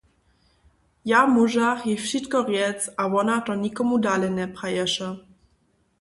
Ja 1.11 1.19
móžach 1.33 1.81
jej 1.89 1.99
wšitko 2.05 2.39
rjec 2.49 2.79
a 3.03 3.03
wona 3.13 3.35
to 3.45 3.53
nikomu 3.65 3.95
dale 4.07 4.27
njepraješe. 4.37 5.09